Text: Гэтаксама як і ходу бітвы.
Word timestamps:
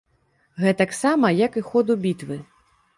Гэтаксама 0.63 1.33
як 1.45 1.53
і 1.63 1.67
ходу 1.71 2.01
бітвы. 2.07 2.43